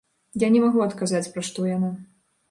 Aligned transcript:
Я 0.43 0.47
не 0.53 0.61
магу 0.63 0.79
адказаць, 0.85 1.29
пра 1.35 1.43
што 1.49 1.67
яна. 1.75 1.91